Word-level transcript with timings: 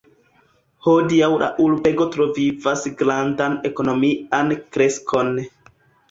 Hodiaŭ 0.85 1.27
la 1.41 1.49
urbego 1.65 2.07
travivas 2.15 2.85
grandan 3.01 3.57
ekonomian 3.69 4.49
kreskon. 4.77 5.31